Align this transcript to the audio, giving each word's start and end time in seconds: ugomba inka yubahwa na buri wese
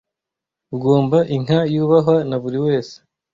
ugomba 0.75 1.17
inka 1.35 1.59
yubahwa 1.73 2.15
na 2.29 2.37
buri 2.41 2.57
wese 2.65 2.95